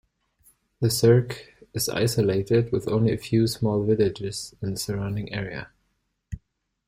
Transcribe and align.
The 0.79 0.89
cirque 0.89 1.53
is 1.75 1.87
isolated, 1.87 2.71
with 2.71 2.87
only 2.87 3.13
a 3.13 3.19
few 3.19 3.45
small 3.45 3.83
villages 3.83 4.55
in 4.59 4.71
the 4.71 4.77
surrounding 4.79 5.31
area. 5.31 5.69